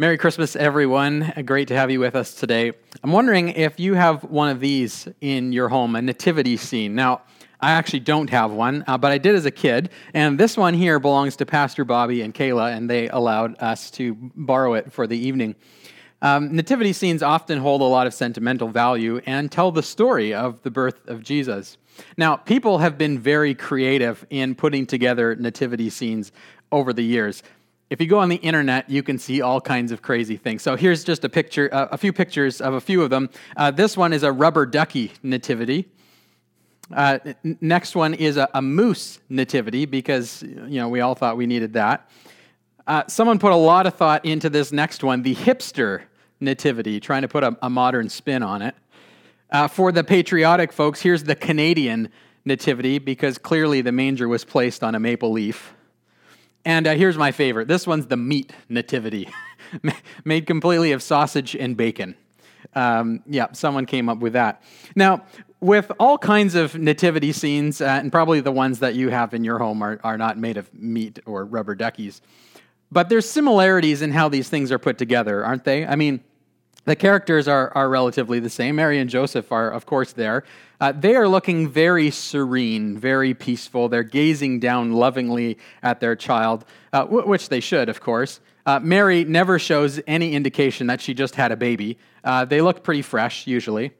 Merry 0.00 0.16
Christmas, 0.16 0.54
everyone. 0.54 1.32
Great 1.44 1.66
to 1.66 1.74
have 1.74 1.90
you 1.90 1.98
with 1.98 2.14
us 2.14 2.32
today. 2.32 2.70
I'm 3.02 3.10
wondering 3.10 3.48
if 3.48 3.80
you 3.80 3.94
have 3.94 4.22
one 4.22 4.48
of 4.48 4.60
these 4.60 5.08
in 5.20 5.50
your 5.50 5.68
home, 5.68 5.96
a 5.96 6.00
nativity 6.00 6.56
scene. 6.56 6.94
Now, 6.94 7.22
I 7.60 7.72
actually 7.72 7.98
don't 7.98 8.30
have 8.30 8.52
one, 8.52 8.84
uh, 8.86 8.96
but 8.96 9.10
I 9.10 9.18
did 9.18 9.34
as 9.34 9.44
a 9.44 9.50
kid. 9.50 9.90
And 10.14 10.38
this 10.38 10.56
one 10.56 10.72
here 10.72 11.00
belongs 11.00 11.34
to 11.38 11.46
Pastor 11.46 11.84
Bobby 11.84 12.22
and 12.22 12.32
Kayla, 12.32 12.76
and 12.76 12.88
they 12.88 13.08
allowed 13.08 13.60
us 13.60 13.90
to 13.92 14.14
borrow 14.36 14.74
it 14.74 14.92
for 14.92 15.08
the 15.08 15.18
evening. 15.18 15.56
Um, 16.22 16.54
nativity 16.54 16.92
scenes 16.92 17.20
often 17.20 17.58
hold 17.58 17.80
a 17.80 17.84
lot 17.84 18.06
of 18.06 18.14
sentimental 18.14 18.68
value 18.68 19.20
and 19.26 19.50
tell 19.50 19.72
the 19.72 19.82
story 19.82 20.32
of 20.32 20.62
the 20.62 20.70
birth 20.70 21.08
of 21.08 21.24
Jesus. 21.24 21.76
Now, 22.16 22.36
people 22.36 22.78
have 22.78 22.98
been 22.98 23.18
very 23.18 23.52
creative 23.52 24.24
in 24.30 24.54
putting 24.54 24.86
together 24.86 25.34
nativity 25.34 25.90
scenes 25.90 26.30
over 26.70 26.92
the 26.92 27.02
years 27.02 27.42
if 27.90 28.00
you 28.00 28.06
go 28.06 28.18
on 28.18 28.28
the 28.28 28.36
internet, 28.36 28.90
you 28.90 29.02
can 29.02 29.18
see 29.18 29.40
all 29.40 29.60
kinds 29.60 29.92
of 29.92 30.02
crazy 30.02 30.36
things. 30.36 30.62
So 30.62 30.76
here's 30.76 31.04
just 31.04 31.24
a 31.24 31.28
picture, 31.28 31.70
uh, 31.72 31.88
a 31.90 31.98
few 31.98 32.12
pictures 32.12 32.60
of 32.60 32.74
a 32.74 32.80
few 32.80 33.02
of 33.02 33.10
them. 33.10 33.30
Uh, 33.56 33.70
this 33.70 33.96
one 33.96 34.12
is 34.12 34.22
a 34.22 34.32
rubber 34.32 34.66
ducky 34.66 35.12
nativity. 35.22 35.88
Uh, 36.94 37.18
n- 37.44 37.58
next 37.60 37.96
one 37.96 38.14
is 38.14 38.36
a, 38.36 38.48
a, 38.54 38.62
moose 38.62 39.18
nativity 39.28 39.84
because 39.84 40.42
you 40.42 40.80
know 40.80 40.88
we 40.88 41.00
all 41.00 41.14
thought 41.14 41.36
we 41.36 41.46
needed 41.46 41.74
that. 41.74 42.10
Uh, 42.86 43.04
someone 43.06 43.38
put 43.38 43.52
a 43.52 43.56
lot 43.56 43.86
of 43.86 43.94
thought 43.94 44.24
into 44.24 44.48
this 44.48 44.72
next 44.72 45.04
one, 45.04 45.22
the 45.22 45.34
hipster 45.34 46.02
nativity, 46.40 47.00
trying 47.00 47.22
to 47.22 47.28
put 47.28 47.44
a, 47.44 47.56
a 47.60 47.68
modern 47.68 48.08
spin 48.08 48.42
on 48.42 48.62
it. 48.62 48.74
Uh, 49.50 49.68
for 49.68 49.92
the 49.92 50.04
patriotic 50.04 50.72
folks, 50.72 51.00
here's 51.00 51.24
the 51.24 51.34
Canadian 51.34 52.10
nativity 52.44 52.98
because 52.98 53.36
clearly 53.38 53.80
the 53.80 53.92
manger 53.92 54.28
was 54.28 54.44
placed 54.44 54.82
on 54.82 54.94
a 54.94 55.00
maple 55.00 55.32
leaf. 55.32 55.74
And 56.64 56.86
uh, 56.86 56.94
here's 56.94 57.16
my 57.16 57.32
favorite. 57.32 57.68
This 57.68 57.86
one's 57.86 58.06
the 58.06 58.16
meat 58.16 58.52
nativity, 58.68 59.28
made 60.24 60.46
completely 60.46 60.92
of 60.92 61.02
sausage 61.02 61.54
and 61.54 61.76
bacon. 61.76 62.14
Um, 62.74 63.22
yeah, 63.26 63.52
someone 63.52 63.86
came 63.86 64.08
up 64.08 64.18
with 64.18 64.34
that. 64.34 64.62
Now, 64.94 65.24
with 65.60 65.90
all 65.98 66.18
kinds 66.18 66.54
of 66.54 66.76
nativity 66.76 67.32
scenes, 67.32 67.80
uh, 67.80 67.86
and 67.86 68.12
probably 68.12 68.40
the 68.40 68.52
ones 68.52 68.80
that 68.80 68.94
you 68.94 69.08
have 69.10 69.34
in 69.34 69.44
your 69.44 69.58
home 69.58 69.82
are, 69.82 69.98
are 70.04 70.18
not 70.18 70.38
made 70.38 70.56
of 70.56 70.72
meat 70.74 71.18
or 71.26 71.44
rubber 71.44 71.74
duckies, 71.74 72.20
but 72.90 73.08
there's 73.08 73.28
similarities 73.28 74.02
in 74.02 74.12
how 74.12 74.28
these 74.28 74.48
things 74.48 74.72
are 74.72 74.78
put 74.78 74.98
together, 74.98 75.44
aren't 75.44 75.64
they? 75.64 75.84
I 75.84 75.96
mean, 75.96 76.20
the 76.88 76.96
characters 76.96 77.46
are, 77.46 77.70
are 77.74 77.86
relatively 77.90 78.40
the 78.40 78.48
same. 78.48 78.76
Mary 78.76 78.98
and 78.98 79.10
Joseph 79.10 79.52
are, 79.52 79.70
of 79.70 79.84
course, 79.84 80.14
there. 80.14 80.42
Uh, 80.80 80.90
they 80.90 81.14
are 81.16 81.28
looking 81.28 81.68
very 81.68 82.10
serene, 82.10 82.96
very 82.96 83.34
peaceful. 83.34 83.90
They're 83.90 84.02
gazing 84.02 84.60
down 84.60 84.94
lovingly 84.94 85.58
at 85.82 86.00
their 86.00 86.16
child, 86.16 86.64
uh, 86.94 87.00
w- 87.00 87.28
which 87.28 87.50
they 87.50 87.60
should, 87.60 87.90
of 87.90 88.00
course. 88.00 88.40
Uh, 88.64 88.80
Mary 88.80 89.24
never 89.24 89.58
shows 89.58 90.00
any 90.06 90.32
indication 90.32 90.86
that 90.86 91.02
she 91.02 91.12
just 91.12 91.34
had 91.34 91.52
a 91.52 91.56
baby. 91.56 91.98
Uh, 92.24 92.46
they 92.46 92.62
look 92.62 92.82
pretty 92.82 93.02
fresh, 93.02 93.46
usually. 93.46 93.92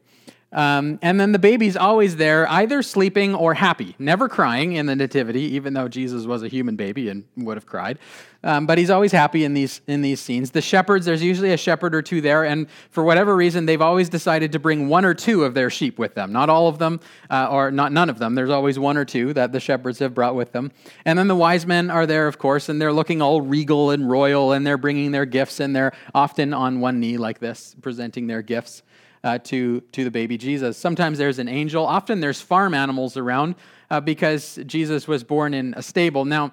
Um, 0.50 0.98
and 1.02 1.20
then 1.20 1.32
the 1.32 1.38
baby's 1.38 1.76
always 1.76 2.16
there, 2.16 2.48
either 2.48 2.82
sleeping 2.82 3.34
or 3.34 3.52
happy, 3.52 3.94
never 3.98 4.30
crying 4.30 4.72
in 4.72 4.86
the 4.86 4.96
nativity, 4.96 5.42
even 5.42 5.74
though 5.74 5.88
Jesus 5.88 6.24
was 6.24 6.42
a 6.42 6.48
human 6.48 6.74
baby 6.74 7.10
and 7.10 7.24
would 7.36 7.58
have 7.58 7.66
cried. 7.66 7.98
Um, 8.42 8.66
but 8.66 8.78
he's 8.78 8.88
always 8.88 9.10
happy 9.12 9.44
in 9.44 9.52
these 9.52 9.80
in 9.88 10.00
these 10.00 10.20
scenes. 10.20 10.52
The 10.52 10.62
shepherds, 10.62 11.04
there's 11.04 11.22
usually 11.22 11.52
a 11.52 11.56
shepherd 11.56 11.94
or 11.94 12.00
two 12.00 12.20
there, 12.20 12.44
and 12.44 12.68
for 12.90 13.02
whatever 13.02 13.34
reason, 13.36 13.66
they've 13.66 13.82
always 13.82 14.08
decided 14.08 14.52
to 14.52 14.58
bring 14.58 14.88
one 14.88 15.04
or 15.04 15.12
two 15.12 15.44
of 15.44 15.54
their 15.54 15.68
sheep 15.70 15.98
with 15.98 16.14
them. 16.14 16.32
Not 16.32 16.48
all 16.48 16.68
of 16.68 16.78
them, 16.78 17.00
uh, 17.28 17.48
or 17.50 17.70
not 17.70 17.92
none 17.92 18.08
of 18.08 18.18
them. 18.18 18.34
There's 18.34 18.48
always 18.48 18.78
one 18.78 18.96
or 18.96 19.04
two 19.04 19.34
that 19.34 19.52
the 19.52 19.60
shepherds 19.60 19.98
have 19.98 20.14
brought 20.14 20.36
with 20.36 20.52
them. 20.52 20.70
And 21.04 21.18
then 21.18 21.28
the 21.28 21.36
wise 21.36 21.66
men 21.66 21.90
are 21.90 22.06
there, 22.06 22.28
of 22.28 22.38
course, 22.38 22.68
and 22.68 22.80
they're 22.80 22.92
looking 22.92 23.20
all 23.20 23.42
regal 23.42 23.90
and 23.90 24.08
royal, 24.08 24.52
and 24.52 24.64
they're 24.64 24.78
bringing 24.78 25.10
their 25.10 25.26
gifts, 25.26 25.58
and 25.58 25.74
they're 25.74 25.92
often 26.14 26.54
on 26.54 26.80
one 26.80 27.00
knee 27.00 27.18
like 27.18 27.40
this, 27.40 27.74
presenting 27.82 28.28
their 28.28 28.40
gifts 28.40 28.82
uh, 29.24 29.38
to, 29.38 29.80
to 29.80 30.04
the 30.04 30.10
baby 30.10 30.38
Jesus. 30.38 30.76
Sometimes 30.76 31.18
there's 31.18 31.38
an 31.38 31.48
angel. 31.48 31.84
Often 31.86 32.20
there's 32.20 32.40
farm 32.40 32.74
animals 32.74 33.16
around 33.16 33.54
uh, 33.90 34.00
because 34.00 34.58
Jesus 34.66 35.08
was 35.08 35.24
born 35.24 35.54
in 35.54 35.74
a 35.76 35.82
stable. 35.82 36.24
Now, 36.24 36.52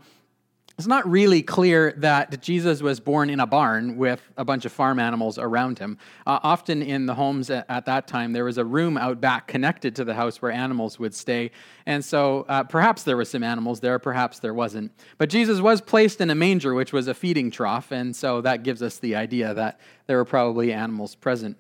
it's 0.78 0.88
not 0.88 1.10
really 1.10 1.42
clear 1.42 1.94
that 1.98 2.42
Jesus 2.42 2.82
was 2.82 3.00
born 3.00 3.30
in 3.30 3.40
a 3.40 3.48
barn 3.48 3.96
with 3.96 4.22
a 4.36 4.44
bunch 4.44 4.66
of 4.66 4.74
farm 4.74 5.00
animals 5.00 5.38
around 5.38 5.80
him. 5.80 5.98
Uh, 6.28 6.40
often 6.44 6.82
in 6.82 7.06
the 7.06 7.14
homes 7.14 7.50
at, 7.50 7.66
at, 7.70 7.86
that 7.86 8.08
time, 8.08 8.34
there 8.34 8.44
was 8.44 8.58
a 8.58 8.66
room 8.66 8.98
out 8.98 9.22
back 9.22 9.48
connected 9.48 9.96
to 9.96 10.04
the 10.04 10.14
house 10.14 10.42
where 10.42 10.52
animals 10.52 11.00
would 11.00 11.16
stay. 11.16 11.52
And 11.86 12.04
so 12.04 12.46
uh, 12.50 12.64
perhaps 12.64 13.04
there 13.04 13.16
were 13.16 13.24
some 13.24 13.42
animals 13.42 13.80
there, 13.80 14.00
perhaps 14.00 14.40
there 14.40 14.54
wasn't. 14.54 14.92
But 15.18 15.30
Jesus 15.30 15.62
was 15.62 15.80
placed 15.80 16.20
in 16.20 16.30
a 16.30 16.36
manger, 16.36 16.74
which 16.74 16.92
was 16.92 17.08
a 17.08 17.14
feeding 17.14 17.52
trough. 17.52 17.92
And 17.92 18.14
so 18.14 18.42
that 18.42 18.64
gives 18.64 18.82
us 18.82 18.98
the 18.98 19.16
idea 19.16 19.54
that 19.54 19.80
there 20.08 20.18
were 20.18 20.26
probably 20.26 20.74
animals 20.74 21.16
present. 21.16 21.58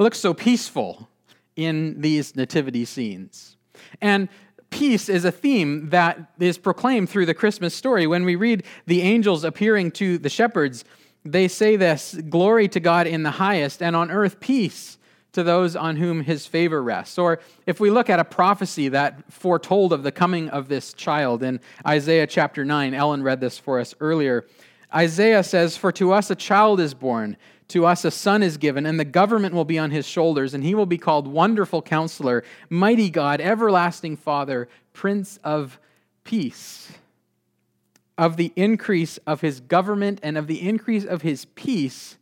It 0.00 0.02
looks 0.02 0.18
so 0.18 0.32
peaceful 0.32 1.10
in 1.56 2.00
these 2.00 2.34
nativity 2.34 2.86
scenes. 2.86 3.58
And 4.00 4.30
peace 4.70 5.10
is 5.10 5.26
a 5.26 5.30
theme 5.30 5.90
that 5.90 6.32
is 6.40 6.56
proclaimed 6.56 7.10
through 7.10 7.26
the 7.26 7.34
Christmas 7.34 7.74
story. 7.74 8.06
When 8.06 8.24
we 8.24 8.34
read 8.34 8.64
the 8.86 9.02
angels 9.02 9.44
appearing 9.44 9.90
to 9.92 10.16
the 10.16 10.30
shepherds, 10.30 10.86
they 11.22 11.48
say 11.48 11.76
this 11.76 12.18
Glory 12.30 12.66
to 12.68 12.80
God 12.80 13.08
in 13.08 13.24
the 13.24 13.32
highest, 13.32 13.82
and 13.82 13.94
on 13.94 14.10
earth 14.10 14.40
peace 14.40 14.96
to 15.32 15.42
those 15.42 15.76
on 15.76 15.96
whom 15.96 16.22
his 16.22 16.46
favor 16.46 16.82
rests. 16.82 17.18
Or 17.18 17.38
if 17.66 17.78
we 17.78 17.90
look 17.90 18.08
at 18.08 18.18
a 18.18 18.24
prophecy 18.24 18.88
that 18.88 19.30
foretold 19.30 19.92
of 19.92 20.02
the 20.02 20.12
coming 20.12 20.48
of 20.48 20.68
this 20.68 20.94
child 20.94 21.42
in 21.42 21.60
Isaiah 21.86 22.26
chapter 22.26 22.64
9, 22.64 22.94
Ellen 22.94 23.22
read 23.22 23.40
this 23.40 23.58
for 23.58 23.78
us 23.78 23.94
earlier. 24.00 24.46
Isaiah 24.94 25.44
says, 25.44 25.76
For 25.76 25.92
to 25.92 26.12
us 26.14 26.30
a 26.30 26.34
child 26.34 26.80
is 26.80 26.94
born. 26.94 27.36
To 27.70 27.86
us 27.86 28.04
a 28.04 28.10
son 28.10 28.42
is 28.42 28.56
given, 28.56 28.84
and 28.84 28.98
the 28.98 29.04
government 29.04 29.54
will 29.54 29.64
be 29.64 29.78
on 29.78 29.92
his 29.92 30.04
shoulders, 30.04 30.54
and 30.54 30.64
he 30.64 30.74
will 30.74 30.86
be 30.86 30.98
called 30.98 31.28
Wonderful 31.28 31.82
Counselor, 31.82 32.42
Mighty 32.68 33.10
God, 33.10 33.40
Everlasting 33.40 34.16
Father, 34.16 34.68
Prince 34.92 35.38
of 35.44 35.78
Peace. 36.24 36.90
Of 38.18 38.36
the 38.36 38.52
increase 38.56 39.18
of 39.18 39.40
his 39.40 39.60
government 39.60 40.18
and 40.20 40.36
of 40.36 40.48
the 40.48 40.60
increase 40.60 41.04
of 41.04 41.22
his 41.22 41.44
peace, 41.44 42.18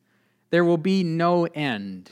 there 0.51 0.67
will 0.67 0.77
be 0.77 1.03
no 1.03 1.47
end. 1.47 2.11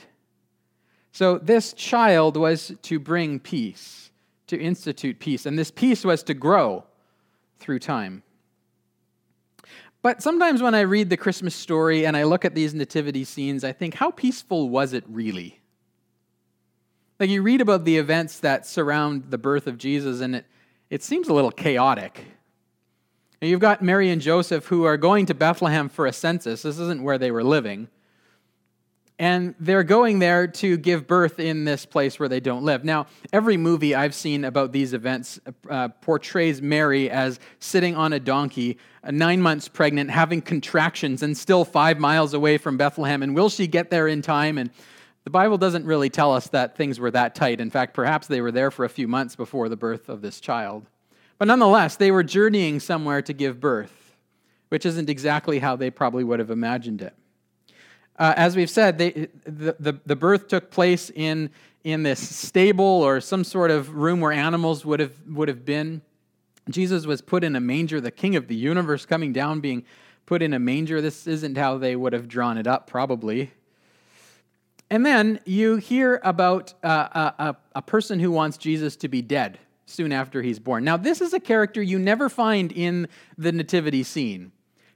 So, 1.11 1.37
this 1.37 1.73
child 1.73 2.37
was 2.37 2.73
to 2.81 2.99
bring 2.99 3.39
peace, 3.39 4.09
to 4.47 4.59
institute 4.59 5.19
peace, 5.19 5.45
and 5.45 5.59
this 5.59 5.69
peace 5.69 6.03
was 6.03 6.23
to 6.23 6.33
grow 6.33 6.85
through 7.59 7.79
time. 7.79 8.23
But 10.07 10.23
sometimes 10.23 10.61
when 10.61 10.73
I 10.73 10.79
read 10.87 11.09
the 11.09 11.17
Christmas 11.17 11.53
story 11.53 12.05
and 12.05 12.15
I 12.15 12.23
look 12.23 12.45
at 12.45 12.55
these 12.55 12.73
nativity 12.73 13.25
scenes, 13.25 13.65
I 13.65 13.73
think, 13.73 13.93
how 13.93 14.09
peaceful 14.09 14.69
was 14.69 14.93
it 14.93 15.03
really? 15.09 15.59
Like 17.19 17.29
you 17.29 17.41
read 17.41 17.59
about 17.59 17.83
the 17.83 17.97
events 17.97 18.39
that 18.39 18.65
surround 18.65 19.31
the 19.31 19.37
birth 19.37 19.67
of 19.67 19.77
Jesus, 19.77 20.21
and 20.21 20.37
it, 20.37 20.45
it 20.89 21.03
seems 21.03 21.27
a 21.27 21.33
little 21.33 21.51
chaotic. 21.51 22.23
And 23.41 23.51
you've 23.51 23.59
got 23.59 23.81
Mary 23.81 24.09
and 24.09 24.21
Joseph 24.21 24.67
who 24.67 24.85
are 24.85 24.95
going 24.95 25.25
to 25.25 25.33
Bethlehem 25.33 25.89
for 25.89 26.05
a 26.05 26.13
census. 26.13 26.61
This 26.61 26.79
isn't 26.79 27.03
where 27.03 27.17
they 27.17 27.29
were 27.29 27.43
living. 27.43 27.89
And 29.19 29.55
they're 29.59 29.83
going 29.83 30.19
there 30.19 30.45
to 30.45 30.77
give 30.77 31.07
birth 31.07 31.39
in 31.39 31.65
this 31.65 31.87
place 31.87 32.19
where 32.19 32.29
they 32.29 32.39
don't 32.39 32.63
live. 32.63 32.83
Now, 32.83 33.07
every 33.33 33.57
movie 33.57 33.95
I've 33.95 34.13
seen 34.13 34.45
about 34.45 34.71
these 34.71 34.93
events 34.93 35.39
uh, 35.67 35.87
portrays 35.87 36.61
Mary 36.61 37.09
as 37.09 37.39
sitting 37.59 37.95
on 37.95 38.13
a 38.13 38.19
donkey, 38.19 38.77
uh, 39.03 39.09
nine 39.09 39.41
months 39.41 39.67
pregnant, 39.67 40.11
having 40.11 40.41
contractions, 40.41 41.23
and 41.23 41.35
still 41.35 41.65
five 41.65 41.99
miles 41.99 42.35
away 42.35 42.59
from 42.59 42.77
Bethlehem. 42.77 43.23
And 43.23 43.35
will 43.35 43.49
she 43.49 43.65
get 43.65 43.89
there 43.89 44.07
in 44.07 44.21
time? 44.21 44.59
And 44.59 44.69
the 45.23 45.31
Bible 45.31 45.57
doesn't 45.57 45.85
really 45.85 46.11
tell 46.11 46.31
us 46.31 46.49
that 46.49 46.77
things 46.77 46.99
were 46.99 47.11
that 47.11 47.33
tight. 47.33 47.59
In 47.59 47.71
fact, 47.71 47.95
perhaps 47.95 48.27
they 48.27 48.39
were 48.39 48.51
there 48.51 48.69
for 48.69 48.85
a 48.85 48.89
few 48.89 49.07
months 49.07 49.35
before 49.35 49.67
the 49.67 49.75
birth 49.75 50.09
of 50.09 50.21
this 50.21 50.39
child. 50.39 50.85
But 51.39 51.47
nonetheless, 51.47 51.95
they 51.95 52.11
were 52.11 52.23
journeying 52.23 52.79
somewhere 52.79 53.23
to 53.23 53.33
give 53.33 53.59
birth, 53.59 54.15
which 54.69 54.85
isn't 54.85 55.09
exactly 55.09 55.57
how 55.57 55.75
they 55.75 55.89
probably 55.89 56.23
would 56.23 56.39
have 56.39 56.51
imagined 56.51 57.01
it. 57.01 57.15
Uh, 58.17 58.33
as 58.35 58.55
we've 58.55 58.69
said, 58.69 58.97
they, 58.97 59.11
the, 59.45 59.75
the, 59.79 59.99
the, 60.05 60.15
birth 60.15 60.47
took 60.47 60.71
place 60.71 61.11
in, 61.11 61.51
in 61.83 62.01
this 62.03 62.19
stable 62.19 62.83
or 62.83 63.21
some 63.21 63.43
sort 63.43 63.69
of 63.69 63.93
room 63.93 64.19
where 64.19 64.31
animals 64.31 64.83
would 64.85 64.99
have, 64.99 65.13
would 65.27 65.47
have 65.47 65.63
been. 65.65 66.01
Jesus 66.69 67.05
was 67.05 67.21
put 67.21 67.43
in 67.43 67.55
a 67.55 67.59
manger, 67.59 68.01
the 68.01 68.11
king 68.11 68.35
of 68.35 68.47
the 68.47 68.55
universe 68.55 69.05
coming 69.05 69.33
down, 69.33 69.59
being 69.59 69.85
put 70.25 70.41
in 70.41 70.53
a 70.53 70.59
manger. 70.59 70.99
This 70.99 71.27
isn't 71.27 71.57
how 71.57 71.77
they 71.77 71.95
would 71.95 72.13
have 72.13 72.27
drawn 72.27 72.57
it 72.57 72.65
up, 72.65 72.87
probably. 72.87 73.51
And 74.89 75.05
then 75.05 75.39
you 75.45 75.75
hear 75.75 76.19
about 76.23 76.73
uh, 76.83 77.31
a, 77.37 77.55
a 77.75 77.81
person 77.81 78.19
who 78.19 78.31
wants 78.31 78.57
Jesus 78.57 78.95
to 78.97 79.07
be 79.07 79.21
dead 79.21 79.59
soon 79.85 80.11
after 80.11 80.41
he's 80.41 80.59
born. 80.59 80.83
Now, 80.83 80.97
this 80.97 81.21
is 81.21 81.33
a 81.33 81.39
character 81.39 81.81
you 81.81 81.99
never 81.99 82.29
find 82.29 82.71
in 82.71 83.07
the 83.37 83.51
nativity 83.51 84.03
scene. 84.03 84.51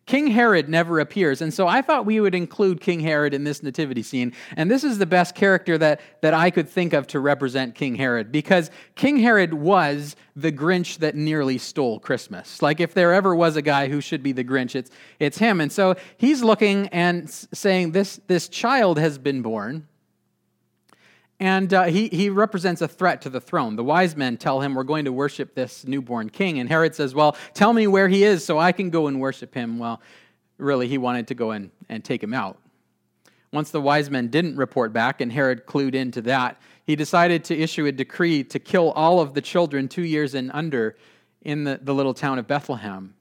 King 0.05 0.27
Herod 0.27 0.67
never 0.67 0.99
appears. 0.99 1.41
And 1.41 1.53
so 1.53 1.67
I 1.67 1.81
thought 1.81 2.05
we 2.05 2.19
would 2.19 2.35
include 2.35 2.81
King 2.81 2.99
Herod 2.99 3.33
in 3.33 3.43
this 3.43 3.63
nativity 3.63 4.03
scene. 4.03 4.33
And 4.57 4.69
this 4.69 4.83
is 4.83 4.97
the 4.97 5.05
best 5.05 5.35
character 5.35 5.77
that, 5.77 6.01
that 6.21 6.33
I 6.33 6.49
could 6.49 6.67
think 6.67 6.93
of 6.93 7.07
to 7.07 7.19
represent 7.19 7.75
King 7.75 7.95
Herod 7.95 8.31
because 8.31 8.71
King 8.95 9.17
Herod 9.17 9.53
was 9.53 10.15
the 10.35 10.51
Grinch 10.51 10.97
that 10.97 11.15
nearly 11.15 11.57
stole 11.57 11.99
Christmas. 11.99 12.61
Like 12.61 12.79
if 12.79 12.93
there 12.93 13.13
ever 13.13 13.35
was 13.35 13.55
a 13.55 13.61
guy 13.61 13.87
who 13.87 14.01
should 14.01 14.23
be 14.23 14.31
the 14.31 14.43
Grinch, 14.43 14.75
it's, 14.75 14.91
it's 15.19 15.37
him. 15.37 15.61
And 15.61 15.71
so 15.71 15.95
he's 16.17 16.43
looking 16.43 16.87
and 16.89 17.29
saying, 17.29 17.91
This, 17.91 18.19
this 18.27 18.49
child 18.49 18.97
has 18.97 19.17
been 19.17 19.41
born. 19.41 19.87
And 21.41 21.73
uh, 21.73 21.85
he, 21.85 22.07
he 22.09 22.29
represents 22.29 22.83
a 22.83 22.87
threat 22.87 23.23
to 23.23 23.29
the 23.29 23.41
throne. 23.41 23.75
The 23.75 23.83
wise 23.83 24.15
men 24.15 24.37
tell 24.37 24.61
him, 24.61 24.75
We're 24.75 24.83
going 24.83 25.05
to 25.05 25.11
worship 25.11 25.55
this 25.55 25.87
newborn 25.87 26.29
king. 26.29 26.59
And 26.59 26.69
Herod 26.69 26.93
says, 26.93 27.15
Well, 27.15 27.35
tell 27.55 27.73
me 27.73 27.87
where 27.87 28.07
he 28.07 28.23
is 28.23 28.45
so 28.45 28.59
I 28.59 28.71
can 28.71 28.91
go 28.91 29.07
and 29.07 29.19
worship 29.19 29.55
him. 29.55 29.79
Well, 29.79 30.03
really, 30.59 30.87
he 30.87 30.99
wanted 30.99 31.27
to 31.29 31.33
go 31.33 31.51
in 31.51 31.71
and 31.89 32.05
take 32.05 32.21
him 32.21 32.35
out. 32.35 32.59
Once 33.51 33.71
the 33.71 33.81
wise 33.81 34.11
men 34.11 34.27
didn't 34.27 34.55
report 34.55 34.93
back, 34.93 35.19
and 35.19 35.31
Herod 35.31 35.65
clued 35.65 35.95
into 35.95 36.21
that, 36.21 36.61
he 36.85 36.95
decided 36.95 37.43
to 37.45 37.57
issue 37.57 37.87
a 37.87 37.91
decree 37.91 38.43
to 38.43 38.59
kill 38.59 38.91
all 38.91 39.19
of 39.19 39.33
the 39.33 39.41
children 39.41 39.87
two 39.87 40.05
years 40.05 40.35
and 40.35 40.51
under 40.53 40.95
in 41.41 41.63
the, 41.63 41.79
the 41.81 41.93
little 41.93 42.13
town 42.13 42.37
of 42.37 42.45
Bethlehem. 42.45 43.15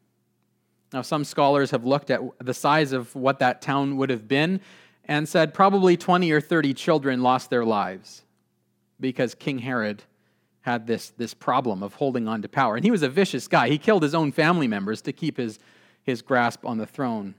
Now, 0.92 1.00
some 1.00 1.24
scholars 1.24 1.70
have 1.70 1.86
looked 1.86 2.10
at 2.10 2.20
the 2.38 2.52
size 2.52 2.92
of 2.92 3.14
what 3.14 3.38
that 3.38 3.62
town 3.62 3.96
would 3.96 4.10
have 4.10 4.28
been, 4.28 4.60
and 5.10 5.28
said 5.28 5.52
probably 5.52 5.96
20 5.96 6.30
or 6.30 6.40
30 6.40 6.72
children 6.72 7.20
lost 7.20 7.50
their 7.50 7.64
lives 7.64 8.22
because 9.00 9.34
King 9.34 9.58
Herod 9.58 10.04
had 10.60 10.86
this, 10.86 11.10
this 11.10 11.34
problem 11.34 11.82
of 11.82 11.94
holding 11.94 12.28
on 12.28 12.42
to 12.42 12.48
power. 12.48 12.76
And 12.76 12.84
he 12.84 12.92
was 12.92 13.02
a 13.02 13.08
vicious 13.08 13.48
guy. 13.48 13.68
He 13.68 13.76
killed 13.76 14.04
his 14.04 14.14
own 14.14 14.30
family 14.30 14.68
members 14.68 15.02
to 15.02 15.12
keep 15.12 15.36
his, 15.36 15.58
his 16.04 16.22
grasp 16.22 16.64
on 16.64 16.78
the 16.78 16.86
throne. 16.86 17.34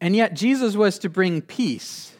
And 0.00 0.16
yet, 0.16 0.32
Jesus 0.32 0.76
was 0.76 0.98
to 1.00 1.10
bring 1.10 1.42
peace. 1.42 2.14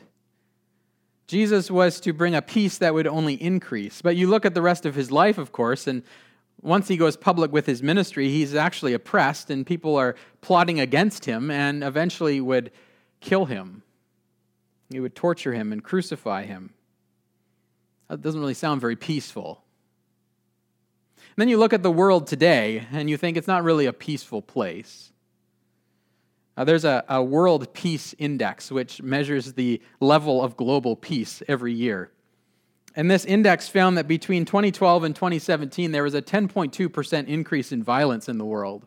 Jesus 1.26 1.70
was 1.70 1.99
to 2.00 2.12
bring 2.12 2.35
a 2.35 2.43
peace 2.43 2.76
that 2.79 2.93
would 2.93 3.06
only 3.06 3.43
increase. 3.43 4.02
But 4.02 4.17
you 4.17 4.29
look 4.29 4.44
at 4.44 4.52
the 4.52 4.62
rest 4.62 4.85
of 4.85 4.96
his 4.96 5.11
life, 5.11 5.38
of 5.38 5.52
course, 5.52 5.87
and 5.87 6.02
once 6.61 6.88
he 6.88 6.99
goes 6.99 7.17
public 7.17 7.52
with 7.52 7.64
his 7.64 7.82
ministry, 7.82 8.29
he's 8.29 8.55
actually 8.55 8.93
oppressed, 8.93 9.49
and 9.49 9.64
people 9.64 9.96
are 9.96 10.14
plotting 10.43 10.79
against 10.79 11.25
him 11.25 11.50
and 11.50 11.82
eventually 11.82 12.40
would 12.40 12.70
kill 13.20 13.47
him. 13.47 13.82
He 14.91 15.00
would 15.00 15.15
torture 15.15 15.53
him 15.53 15.73
and 15.73 15.82
crucify 15.82 16.44
him. 16.44 16.73
That 18.09 18.23
doesn't 18.23 18.41
really 18.41 18.55
sound 18.55 18.81
very 18.81 18.97
peaceful. 18.97 19.62
And 21.17 21.43
then 21.43 21.49
you 21.49 21.59
look 21.59 21.73
at 21.73 21.82
the 21.82 21.91
world 21.91 22.26
today 22.26 22.87
and 22.91 23.11
you 23.11 23.17
think 23.17 23.37
it's 23.37 23.47
not 23.47 23.65
really 23.65 23.87
a 23.87 23.93
peaceful 23.93 24.41
place. 24.41 25.12
Uh, 26.56 26.65
there's 26.65 26.85
a, 26.85 27.05
a 27.09 27.23
World 27.23 27.73
Peace 27.73 28.15
Index 28.19 28.73
which 28.73 29.00
measures 29.00 29.53
the 29.53 29.81
level 30.00 30.43
of 30.43 30.56
global 30.56 30.97
peace 30.97 31.43
every 31.47 31.73
year. 31.73 32.11
And 32.97 33.09
this 33.09 33.25
index 33.25 33.69
found 33.69 33.97
that 33.97 34.09
between 34.09 34.44
2012 34.44 35.05
and 35.05 35.14
2017, 35.14 35.93
there 35.93 36.03
was 36.03 36.14
a 36.14 36.23
10.2% 36.23 37.26
increase 37.29 37.71
in 37.71 37.85
violence 37.85 38.29
in 38.29 38.38
the 38.38 38.44
world. 38.44 38.87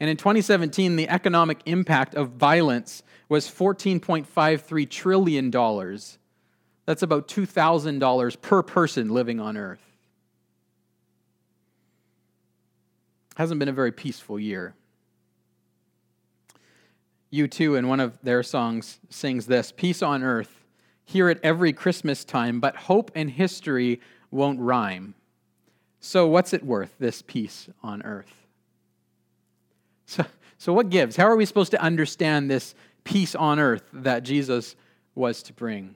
And 0.00 0.10
in 0.10 0.16
2017, 0.16 0.96
the 0.96 1.08
economic 1.08 1.60
impact 1.66 2.14
of 2.14 2.30
violence 2.30 3.02
was 3.28 3.48
$14.53 3.48 4.90
trillion. 4.90 5.50
That's 5.50 7.02
about 7.02 7.28
$2,000 7.28 8.40
per 8.42 8.62
person 8.62 9.08
living 9.08 9.40
on 9.40 9.56
Earth. 9.56 9.80
Hasn't 13.36 13.58
been 13.58 13.68
a 13.68 13.72
very 13.72 13.92
peaceful 13.92 14.38
year. 14.38 14.74
U2, 17.32 17.76
in 17.76 17.88
one 17.88 17.98
of 17.98 18.16
their 18.22 18.44
songs, 18.44 19.00
sings 19.10 19.46
this 19.46 19.72
Peace 19.72 20.02
on 20.02 20.22
earth, 20.22 20.64
hear 21.04 21.28
it 21.28 21.40
every 21.42 21.72
Christmas 21.72 22.24
time, 22.24 22.60
but 22.60 22.76
hope 22.76 23.10
and 23.14 23.28
history 23.28 24.00
won't 24.30 24.60
rhyme. 24.60 25.14
So, 25.98 26.28
what's 26.28 26.52
it 26.52 26.64
worth, 26.64 26.94
this 27.00 27.22
peace 27.22 27.68
on 27.82 28.02
earth? 28.02 28.43
So, 30.06 30.24
so, 30.58 30.72
what 30.72 30.90
gives? 30.90 31.16
How 31.16 31.24
are 31.24 31.36
we 31.36 31.46
supposed 31.46 31.72
to 31.72 31.80
understand 31.80 32.50
this 32.50 32.74
peace 33.04 33.34
on 33.34 33.58
earth 33.58 33.82
that 33.92 34.22
Jesus 34.22 34.76
was 35.14 35.42
to 35.44 35.52
bring? 35.52 35.94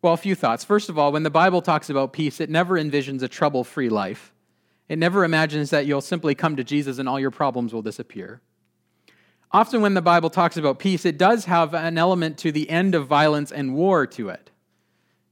Well, 0.00 0.14
a 0.14 0.16
few 0.16 0.34
thoughts. 0.34 0.64
First 0.64 0.88
of 0.88 0.98
all, 0.98 1.12
when 1.12 1.22
the 1.22 1.30
Bible 1.30 1.62
talks 1.62 1.88
about 1.88 2.12
peace, 2.12 2.40
it 2.40 2.50
never 2.50 2.74
envisions 2.74 3.22
a 3.22 3.28
trouble 3.28 3.62
free 3.62 3.88
life. 3.88 4.32
It 4.88 4.98
never 4.98 5.24
imagines 5.24 5.70
that 5.70 5.86
you'll 5.86 6.00
simply 6.00 6.34
come 6.34 6.56
to 6.56 6.64
Jesus 6.64 6.98
and 6.98 7.08
all 7.08 7.20
your 7.20 7.30
problems 7.30 7.72
will 7.72 7.82
disappear. 7.82 8.40
Often, 9.52 9.82
when 9.82 9.94
the 9.94 10.02
Bible 10.02 10.30
talks 10.30 10.56
about 10.56 10.78
peace, 10.78 11.04
it 11.04 11.18
does 11.18 11.44
have 11.44 11.74
an 11.74 11.98
element 11.98 12.38
to 12.38 12.52
the 12.52 12.70
end 12.70 12.94
of 12.94 13.06
violence 13.06 13.52
and 13.52 13.74
war 13.74 14.06
to 14.06 14.28
it. 14.30 14.50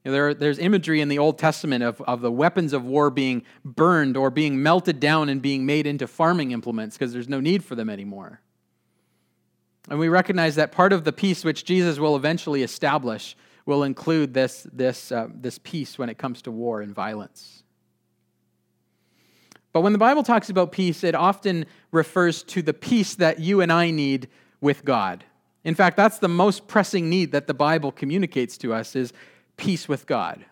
You 0.05 0.11
know, 0.11 0.13
there, 0.13 0.35
there's 0.35 0.59
imagery 0.59 1.01
in 1.01 1.09
the 1.09 1.19
Old 1.19 1.39
Testament 1.39 1.85
of, 1.85 2.01
of 2.03 2.23
the 2.23 2.33
weapons 2.33 2.73
of 2.73 2.85
war 2.85 3.11
being 3.11 3.43
burned 3.65 4.17
or 4.17 4.31
being 4.31 4.63
melted 4.63 4.99
down 4.99 5.29
and 5.29 5.43
being 5.43 5.67
made 5.67 5.87
into 5.87 6.07
farming 6.07 6.53
implements 6.53 6.97
because 6.97 7.13
there's 7.13 7.29
no 7.29 7.41
need 7.41 7.63
for 7.63 7.75
them 7.75 7.91
anymore. 7.91 8.41
And 9.91 9.99
we 9.99 10.09
recognize 10.09 10.55
that 10.55 10.73
part 10.73 10.93
of 10.93 11.05
the 11.05 11.13
peace 11.13 11.45
which 11.45 11.65
Jesus 11.65 11.99
will 11.99 12.17
eventually 12.17 12.63
establish 12.63 13.37
will 13.67 13.83
include 13.83 14.33
this, 14.33 14.67
this, 14.73 15.13
uh, 15.13 15.29
this 15.35 15.59
peace 15.59 15.99
when 15.99 16.09
it 16.09 16.17
comes 16.17 16.43
to 16.43 16.51
war 16.51 16.81
and 16.81 16.95
violence. 16.95 17.63
But 19.73 19.83
when 19.83 19.93
the 19.93 19.99
Bible 19.99 20.23
talks 20.23 20.51
about 20.51 20.73
peace, 20.73 21.05
it 21.05 21.15
often 21.15 21.67
refers 21.93 22.43
to 22.45 22.63
the 22.63 22.75
peace 22.75 23.15
that 23.17 23.39
you 23.39 23.61
and 23.61 23.73
I 23.73 23.91
need 23.91 24.29
with 24.61 24.85
God. 24.85 25.25
In 25.63 25.75
fact, 25.75 25.97
that's 25.97 26.19
the 26.19 26.29
most 26.29 26.67
pressing 26.67 27.11
need 27.11 27.33
that 27.33 27.47
the 27.47 27.55
Bible 27.55 27.93
communicates 27.93 28.57
to 28.59 28.73
us 28.73 28.97
is 28.97 29.13
peace 29.61 29.89
with 29.89 30.07
God. 30.07 30.45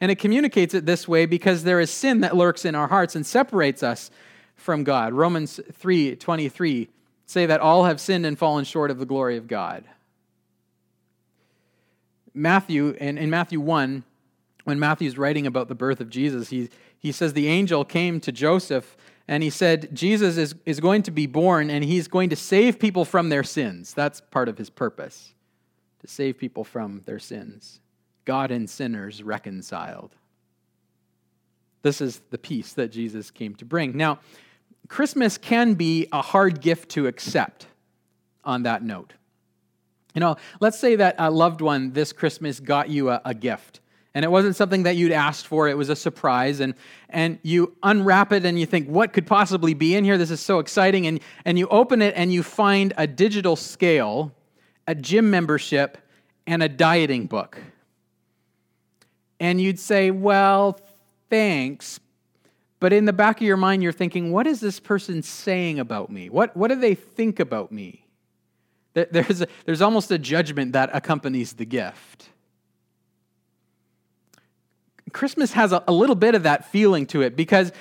And 0.00 0.10
it 0.10 0.18
communicates 0.18 0.74
it 0.74 0.86
this 0.86 1.06
way 1.06 1.26
because 1.26 1.64
there 1.64 1.80
is 1.80 1.90
sin 1.90 2.20
that 2.20 2.36
lurks 2.36 2.64
in 2.64 2.74
our 2.74 2.88
hearts 2.88 3.14
and 3.14 3.26
separates 3.26 3.82
us 3.82 4.10
from 4.56 4.82
God. 4.82 5.12
Romans 5.12 5.60
3:23 5.72 6.88
say 7.26 7.46
that 7.46 7.60
all 7.60 7.84
have 7.84 8.00
sinned 8.00 8.24
and 8.24 8.38
fallen 8.38 8.64
short 8.64 8.90
of 8.90 8.98
the 8.98 9.06
glory 9.06 9.36
of 9.36 9.46
God. 9.46 9.84
Matthew, 12.32 12.96
in, 13.00 13.18
in 13.18 13.28
Matthew 13.28 13.60
1, 13.60 14.04
when 14.64 14.78
Matthew's 14.78 15.18
writing 15.18 15.46
about 15.46 15.68
the 15.68 15.74
birth 15.74 16.00
of 16.00 16.08
Jesus, 16.08 16.48
he, 16.48 16.70
he 16.98 17.12
says 17.12 17.32
the 17.32 17.48
angel 17.48 17.84
came 17.84 18.20
to 18.20 18.32
Joseph 18.32 18.96
and 19.26 19.42
he 19.42 19.50
said, 19.50 19.94
Jesus 19.94 20.36
is, 20.38 20.54
is 20.64 20.80
going 20.80 21.02
to 21.02 21.10
be 21.10 21.26
born 21.26 21.68
and 21.68 21.84
he's 21.84 22.08
going 22.08 22.30
to 22.30 22.36
save 22.36 22.78
people 22.78 23.04
from 23.04 23.28
their 23.28 23.42
sins. 23.42 23.92
That's 23.92 24.20
part 24.20 24.48
of 24.48 24.56
his 24.56 24.70
purpose, 24.70 25.34
to 26.00 26.06
save 26.06 26.38
people 26.38 26.64
from 26.64 27.02
their 27.04 27.18
sins. 27.18 27.80
God 28.28 28.50
and 28.50 28.68
sinners 28.68 29.22
reconciled. 29.22 30.14
This 31.80 32.02
is 32.02 32.20
the 32.28 32.36
peace 32.36 32.74
that 32.74 32.88
Jesus 32.88 33.30
came 33.30 33.54
to 33.54 33.64
bring. 33.64 33.96
Now, 33.96 34.18
Christmas 34.86 35.38
can 35.38 35.72
be 35.72 36.08
a 36.12 36.20
hard 36.20 36.60
gift 36.60 36.90
to 36.90 37.06
accept 37.06 37.68
on 38.44 38.64
that 38.64 38.82
note. 38.82 39.14
You 40.14 40.20
know, 40.20 40.36
let's 40.60 40.78
say 40.78 40.96
that 40.96 41.14
a 41.18 41.30
loved 41.30 41.62
one 41.62 41.94
this 41.94 42.12
Christmas 42.12 42.60
got 42.60 42.90
you 42.90 43.08
a, 43.08 43.22
a 43.24 43.32
gift 43.32 43.80
and 44.14 44.26
it 44.26 44.28
wasn't 44.30 44.56
something 44.56 44.82
that 44.82 44.96
you'd 44.96 45.12
asked 45.12 45.46
for 45.46 45.66
it 45.66 45.78
was 45.78 45.88
a 45.88 45.96
surprise 45.96 46.60
and 46.60 46.74
and 47.08 47.38
you 47.42 47.74
unwrap 47.82 48.30
it 48.32 48.44
and 48.44 48.60
you 48.60 48.66
think 48.66 48.88
what 48.88 49.14
could 49.14 49.26
possibly 49.26 49.72
be 49.72 49.94
in 49.94 50.04
here 50.04 50.18
this 50.18 50.30
is 50.30 50.40
so 50.40 50.58
exciting 50.58 51.06
and 51.06 51.20
and 51.44 51.58
you 51.58 51.68
open 51.68 52.02
it 52.02 52.14
and 52.16 52.32
you 52.32 52.42
find 52.42 52.92
a 52.96 53.06
digital 53.06 53.54
scale 53.54 54.32
a 54.86 54.94
gym 54.94 55.30
membership 55.30 55.98
and 56.46 56.62
a 56.62 56.68
dieting 56.68 57.26
book 57.26 57.60
and 59.40 59.60
you'd 59.60 59.78
say, 59.78 60.10
Well, 60.10 60.78
thanks. 61.30 62.00
But 62.80 62.92
in 62.92 63.06
the 63.06 63.12
back 63.12 63.40
of 63.40 63.46
your 63.46 63.56
mind, 63.56 63.82
you're 63.82 63.92
thinking, 63.92 64.32
What 64.32 64.46
is 64.46 64.60
this 64.60 64.80
person 64.80 65.22
saying 65.22 65.78
about 65.78 66.10
me? 66.10 66.28
What, 66.30 66.56
what 66.56 66.68
do 66.68 66.76
they 66.76 66.94
think 66.94 67.40
about 67.40 67.72
me? 67.72 68.04
There's, 68.94 69.42
a, 69.42 69.46
there's 69.64 69.82
almost 69.82 70.10
a 70.10 70.18
judgment 70.18 70.72
that 70.72 70.90
accompanies 70.92 71.52
the 71.52 71.64
gift. 71.64 72.30
Christmas 75.12 75.52
has 75.52 75.72
a, 75.72 75.84
a 75.86 75.92
little 75.92 76.16
bit 76.16 76.34
of 76.34 76.42
that 76.42 76.70
feeling 76.70 77.06
to 77.06 77.22
it 77.22 77.36
because 77.36 77.72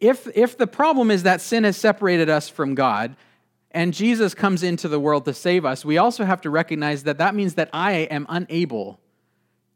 if, 0.00 0.28
if 0.34 0.56
the 0.56 0.66
problem 0.66 1.10
is 1.10 1.24
that 1.24 1.40
sin 1.40 1.64
has 1.64 1.76
separated 1.76 2.28
us 2.28 2.48
from 2.48 2.74
God, 2.74 3.16
and 3.70 3.92
Jesus 3.92 4.34
comes 4.34 4.62
into 4.62 4.86
the 4.86 5.00
world 5.00 5.24
to 5.24 5.34
save 5.34 5.64
us, 5.64 5.84
we 5.84 5.98
also 5.98 6.24
have 6.24 6.40
to 6.42 6.50
recognize 6.50 7.02
that 7.02 7.18
that 7.18 7.34
means 7.34 7.54
that 7.54 7.68
I 7.72 7.92
am 7.92 8.24
unable 8.28 9.00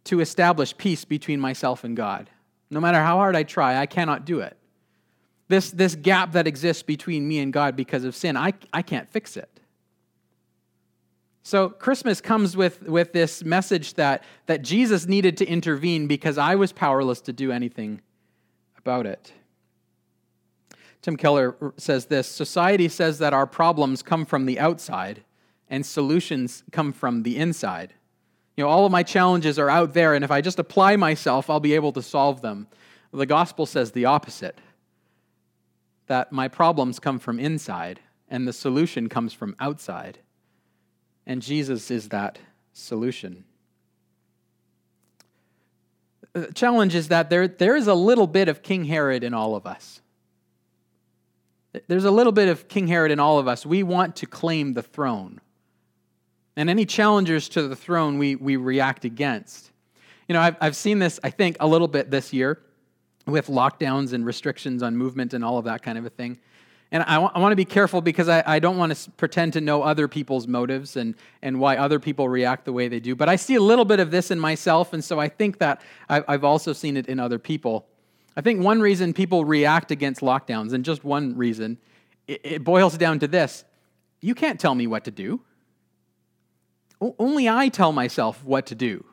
to 0.08 0.20
establish 0.20 0.76
peace 0.76 1.04
between 1.04 1.38
myself 1.38 1.84
and 1.84 1.96
God. 1.96 2.30
No 2.70 2.80
matter 2.80 3.02
how 3.02 3.16
hard 3.16 3.36
I 3.36 3.42
try, 3.42 3.78
I 3.78 3.86
cannot 3.86 4.24
do 4.24 4.40
it. 4.40 4.56
This, 5.48 5.70
this 5.70 5.94
gap 5.94 6.32
that 6.32 6.46
exists 6.46 6.82
between 6.82 7.26
me 7.26 7.38
and 7.38 7.52
God 7.52 7.76
because 7.76 8.04
of 8.04 8.14
sin, 8.16 8.36
I, 8.36 8.54
I 8.72 8.82
can't 8.82 9.08
fix 9.08 9.36
it. 9.36 9.60
So 11.42 11.68
Christmas 11.70 12.20
comes 12.20 12.56
with, 12.56 12.82
with 12.82 13.12
this 13.12 13.42
message 13.42 13.94
that, 13.94 14.24
that 14.46 14.62
Jesus 14.62 15.06
needed 15.06 15.38
to 15.38 15.46
intervene 15.46 16.06
because 16.06 16.36
I 16.36 16.56
was 16.56 16.72
powerless 16.72 17.22
to 17.22 17.32
do 17.32 17.52
anything 17.52 18.02
about 18.76 19.06
it. 19.06 19.32
Tim 21.00 21.16
Keller 21.16 21.56
says 21.76 22.06
this 22.06 22.28
Society 22.28 22.88
says 22.88 23.18
that 23.18 23.32
our 23.32 23.46
problems 23.46 24.02
come 24.02 24.26
from 24.26 24.46
the 24.46 24.58
outside 24.58 25.22
and 25.70 25.84
solutions 25.84 26.64
come 26.72 26.92
from 26.92 27.22
the 27.22 27.36
inside. 27.36 27.94
You 28.58 28.64
know, 28.64 28.70
all 28.70 28.84
of 28.84 28.90
my 28.90 29.04
challenges 29.04 29.56
are 29.60 29.70
out 29.70 29.94
there, 29.94 30.14
and 30.14 30.24
if 30.24 30.32
I 30.32 30.40
just 30.40 30.58
apply 30.58 30.96
myself, 30.96 31.48
I'll 31.48 31.60
be 31.60 31.76
able 31.76 31.92
to 31.92 32.02
solve 32.02 32.40
them. 32.40 32.66
The 33.12 33.24
gospel 33.24 33.66
says 33.66 33.92
the 33.92 34.06
opposite 34.06 34.58
that 36.08 36.32
my 36.32 36.48
problems 36.48 36.98
come 36.98 37.20
from 37.20 37.38
inside, 37.38 38.00
and 38.28 38.48
the 38.48 38.52
solution 38.52 39.08
comes 39.08 39.32
from 39.32 39.54
outside. 39.60 40.18
And 41.24 41.40
Jesus 41.40 41.88
is 41.88 42.08
that 42.08 42.40
solution. 42.72 43.44
The 46.32 46.52
challenge 46.52 46.96
is 46.96 47.06
that 47.08 47.30
there, 47.30 47.46
there 47.46 47.76
is 47.76 47.86
a 47.86 47.94
little 47.94 48.26
bit 48.26 48.48
of 48.48 48.64
King 48.64 48.86
Herod 48.86 49.22
in 49.22 49.34
all 49.34 49.54
of 49.54 49.68
us. 49.68 50.00
There's 51.86 52.04
a 52.04 52.10
little 52.10 52.32
bit 52.32 52.48
of 52.48 52.66
King 52.66 52.88
Herod 52.88 53.12
in 53.12 53.20
all 53.20 53.38
of 53.38 53.46
us. 53.46 53.64
We 53.64 53.84
want 53.84 54.16
to 54.16 54.26
claim 54.26 54.74
the 54.74 54.82
throne. 54.82 55.40
And 56.58 56.68
any 56.68 56.84
challengers 56.84 57.48
to 57.50 57.68
the 57.68 57.76
throne, 57.76 58.18
we, 58.18 58.34
we 58.34 58.56
react 58.56 59.04
against. 59.04 59.70
You 60.26 60.32
know, 60.32 60.40
I've, 60.40 60.56
I've 60.60 60.74
seen 60.74 60.98
this, 60.98 61.20
I 61.22 61.30
think, 61.30 61.56
a 61.60 61.66
little 61.68 61.86
bit 61.86 62.10
this 62.10 62.32
year 62.32 62.58
with 63.26 63.46
lockdowns 63.46 64.12
and 64.12 64.26
restrictions 64.26 64.82
on 64.82 64.96
movement 64.96 65.34
and 65.34 65.44
all 65.44 65.58
of 65.58 65.66
that 65.66 65.84
kind 65.84 65.96
of 65.96 66.04
a 66.04 66.10
thing. 66.10 66.36
And 66.90 67.04
I, 67.04 67.14
w- 67.14 67.30
I 67.32 67.38
want 67.38 67.52
to 67.52 67.56
be 67.56 67.64
careful 67.64 68.00
because 68.00 68.28
I, 68.28 68.42
I 68.44 68.58
don't 68.58 68.76
want 68.76 68.92
to 68.92 69.10
pretend 69.12 69.52
to 69.52 69.60
know 69.60 69.82
other 69.82 70.08
people's 70.08 70.48
motives 70.48 70.96
and, 70.96 71.14
and 71.42 71.60
why 71.60 71.76
other 71.76 72.00
people 72.00 72.28
react 72.28 72.64
the 72.64 72.72
way 72.72 72.88
they 72.88 72.98
do. 72.98 73.14
But 73.14 73.28
I 73.28 73.36
see 73.36 73.54
a 73.54 73.62
little 73.62 73.84
bit 73.84 74.00
of 74.00 74.10
this 74.10 74.32
in 74.32 74.40
myself, 74.40 74.92
and 74.92 75.04
so 75.04 75.20
I 75.20 75.28
think 75.28 75.58
that 75.58 75.80
I, 76.08 76.24
I've 76.26 76.42
also 76.42 76.72
seen 76.72 76.96
it 76.96 77.06
in 77.06 77.20
other 77.20 77.38
people. 77.38 77.86
I 78.36 78.40
think 78.40 78.64
one 78.64 78.80
reason 78.80 79.12
people 79.12 79.44
react 79.44 79.92
against 79.92 80.22
lockdowns, 80.22 80.72
and 80.72 80.84
just 80.84 81.04
one 81.04 81.36
reason, 81.36 81.78
it, 82.26 82.40
it 82.42 82.64
boils 82.64 82.98
down 82.98 83.20
to 83.20 83.28
this 83.28 83.64
you 84.20 84.34
can't 84.34 84.58
tell 84.58 84.74
me 84.74 84.88
what 84.88 85.04
to 85.04 85.12
do. 85.12 85.40
Only 87.00 87.48
I 87.48 87.68
tell 87.68 87.92
myself 87.92 88.44
what 88.44 88.66
to 88.66 88.74
do. 88.74 89.04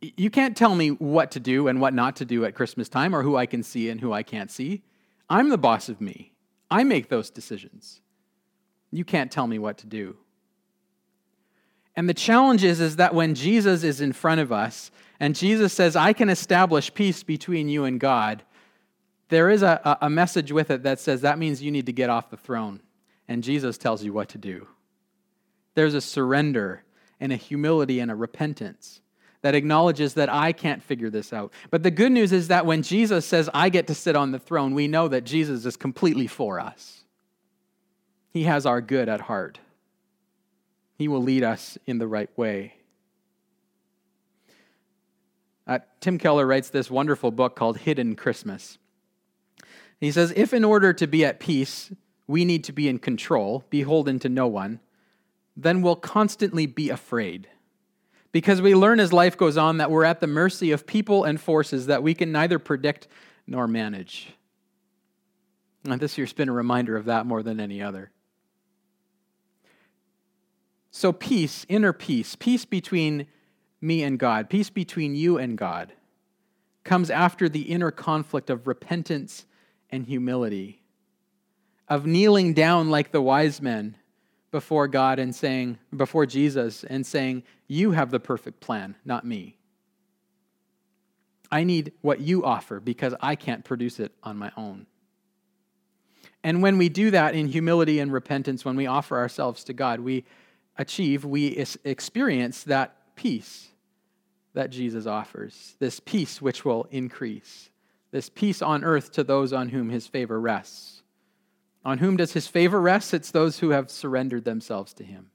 You 0.00 0.30
can't 0.30 0.56
tell 0.56 0.74
me 0.74 0.88
what 0.88 1.30
to 1.32 1.40
do 1.40 1.68
and 1.68 1.80
what 1.80 1.92
not 1.92 2.16
to 2.16 2.24
do 2.24 2.44
at 2.46 2.54
Christmas 2.54 2.88
time 2.88 3.14
or 3.14 3.22
who 3.22 3.36
I 3.36 3.44
can 3.44 3.62
see 3.62 3.90
and 3.90 4.00
who 4.00 4.12
I 4.12 4.22
can't 4.22 4.50
see. 4.50 4.82
I'm 5.28 5.50
the 5.50 5.58
boss 5.58 5.88
of 5.88 6.00
me. 6.00 6.32
I 6.70 6.84
make 6.84 7.08
those 7.08 7.30
decisions. 7.30 8.00
You 8.90 9.04
can't 9.04 9.30
tell 9.30 9.46
me 9.46 9.58
what 9.58 9.78
to 9.78 9.86
do. 9.86 10.16
And 11.94 12.08
the 12.08 12.14
challenge 12.14 12.64
is, 12.64 12.80
is 12.80 12.96
that 12.96 13.14
when 13.14 13.34
Jesus 13.34 13.82
is 13.82 14.00
in 14.00 14.12
front 14.12 14.40
of 14.40 14.52
us 14.52 14.90
and 15.18 15.34
Jesus 15.34 15.72
says, 15.72 15.96
I 15.96 16.12
can 16.14 16.30
establish 16.30 16.94
peace 16.94 17.22
between 17.22 17.68
you 17.68 17.84
and 17.84 18.00
God, 18.00 18.42
there 19.28 19.50
is 19.50 19.62
a, 19.62 19.98
a 20.00 20.08
message 20.08 20.50
with 20.50 20.70
it 20.70 20.82
that 20.84 20.98
says 20.98 21.20
that 21.20 21.38
means 21.38 21.62
you 21.62 21.70
need 21.70 21.86
to 21.86 21.92
get 21.92 22.10
off 22.10 22.30
the 22.30 22.36
throne. 22.36 22.80
And 23.28 23.44
Jesus 23.44 23.76
tells 23.76 24.02
you 24.02 24.12
what 24.12 24.30
to 24.30 24.38
do. 24.38 24.66
There's 25.74 25.94
a 25.94 26.00
surrender 26.00 26.84
and 27.20 27.32
a 27.32 27.36
humility 27.36 28.00
and 28.00 28.10
a 28.10 28.14
repentance 28.14 29.00
that 29.42 29.54
acknowledges 29.54 30.14
that 30.14 30.28
I 30.28 30.52
can't 30.52 30.82
figure 30.82 31.10
this 31.10 31.32
out. 31.32 31.52
But 31.70 31.82
the 31.82 31.90
good 31.90 32.12
news 32.12 32.32
is 32.32 32.48
that 32.48 32.66
when 32.66 32.82
Jesus 32.82 33.24
says, 33.24 33.48
I 33.54 33.68
get 33.68 33.86
to 33.86 33.94
sit 33.94 34.16
on 34.16 34.32
the 34.32 34.38
throne, 34.38 34.74
we 34.74 34.86
know 34.86 35.08
that 35.08 35.24
Jesus 35.24 35.64
is 35.64 35.76
completely 35.76 36.26
for 36.26 36.60
us. 36.60 37.04
He 38.32 38.44
has 38.44 38.66
our 38.66 38.80
good 38.80 39.08
at 39.08 39.22
heart, 39.22 39.58
He 40.94 41.08
will 41.08 41.22
lead 41.22 41.42
us 41.42 41.78
in 41.86 41.98
the 41.98 42.06
right 42.06 42.30
way. 42.36 42.74
Uh, 45.66 45.78
Tim 46.00 46.18
Keller 46.18 46.46
writes 46.46 46.70
this 46.70 46.90
wonderful 46.90 47.30
book 47.30 47.54
called 47.54 47.78
Hidden 47.78 48.16
Christmas. 48.16 48.78
He 50.00 50.10
says, 50.10 50.32
If 50.34 50.52
in 50.52 50.64
order 50.64 50.92
to 50.92 51.06
be 51.06 51.24
at 51.24 51.38
peace, 51.38 51.92
we 52.26 52.44
need 52.44 52.64
to 52.64 52.72
be 52.72 52.88
in 52.88 52.98
control, 52.98 53.64
beholden 53.70 54.18
to 54.20 54.28
no 54.28 54.46
one, 54.48 54.80
then 55.56 55.82
we'll 55.82 55.96
constantly 55.96 56.66
be 56.66 56.90
afraid 56.90 57.48
because 58.32 58.62
we 58.62 58.74
learn 58.74 59.00
as 59.00 59.12
life 59.12 59.36
goes 59.36 59.56
on 59.56 59.78
that 59.78 59.90
we're 59.90 60.04
at 60.04 60.20
the 60.20 60.26
mercy 60.26 60.70
of 60.72 60.86
people 60.86 61.24
and 61.24 61.40
forces 61.40 61.86
that 61.86 62.02
we 62.02 62.14
can 62.14 62.30
neither 62.30 62.58
predict 62.58 63.08
nor 63.46 63.66
manage. 63.66 64.32
And 65.84 66.00
this 66.00 66.16
year's 66.16 66.32
been 66.32 66.48
a 66.48 66.52
reminder 66.52 66.96
of 66.96 67.06
that 67.06 67.26
more 67.26 67.42
than 67.42 67.58
any 67.58 67.82
other. 67.82 68.10
So, 70.92 71.12
peace, 71.12 71.64
inner 71.68 71.92
peace, 71.92 72.36
peace 72.36 72.64
between 72.64 73.26
me 73.80 74.02
and 74.02 74.18
God, 74.18 74.50
peace 74.50 74.70
between 74.70 75.14
you 75.14 75.38
and 75.38 75.56
God, 75.56 75.92
comes 76.84 77.10
after 77.10 77.48
the 77.48 77.62
inner 77.62 77.90
conflict 77.90 78.50
of 78.50 78.66
repentance 78.66 79.46
and 79.88 80.04
humility, 80.04 80.82
of 81.88 82.06
kneeling 82.06 82.54
down 82.54 82.90
like 82.90 83.12
the 83.12 83.22
wise 83.22 83.62
men 83.62 83.96
before 84.50 84.88
God 84.88 85.18
and 85.18 85.34
saying, 85.34 85.78
before 85.96 86.26
Jesus, 86.26 86.84
and 86.84 87.06
saying, 87.06 87.42
You 87.68 87.92
have 87.92 88.10
the 88.10 88.20
perfect 88.20 88.60
plan, 88.60 88.96
not 89.04 89.24
me. 89.24 89.56
I 91.50 91.64
need 91.64 91.92
what 92.00 92.20
you 92.20 92.44
offer 92.44 92.80
because 92.80 93.14
I 93.20 93.34
can't 93.34 93.64
produce 93.64 93.98
it 93.98 94.12
on 94.22 94.36
my 94.36 94.52
own. 94.56 94.86
And 96.42 96.62
when 96.62 96.78
we 96.78 96.88
do 96.88 97.10
that 97.10 97.34
in 97.34 97.48
humility 97.48 97.98
and 97.98 98.12
repentance, 98.12 98.64
when 98.64 98.76
we 98.76 98.86
offer 98.86 99.18
ourselves 99.18 99.64
to 99.64 99.72
God, 99.72 100.00
we 100.00 100.24
achieve, 100.78 101.24
we 101.24 101.66
experience 101.84 102.64
that 102.64 103.14
peace 103.16 103.68
that 104.54 104.70
Jesus 104.70 105.06
offers, 105.06 105.76
this 105.78 106.00
peace 106.00 106.40
which 106.40 106.64
will 106.64 106.88
increase, 106.90 107.70
this 108.10 108.28
peace 108.28 108.62
on 108.62 108.82
earth 108.84 109.12
to 109.12 109.22
those 109.22 109.52
on 109.52 109.68
whom 109.68 109.90
his 109.90 110.06
favor 110.06 110.40
rests. 110.40 111.02
On 111.84 111.98
whom 111.98 112.16
does 112.16 112.32
his 112.32 112.46
favor 112.46 112.80
rest? 112.80 113.14
It's 113.14 113.30
those 113.30 113.58
who 113.58 113.70
have 113.70 113.90
surrendered 113.90 114.44
themselves 114.44 114.92
to 114.94 115.04
him. 115.04 115.30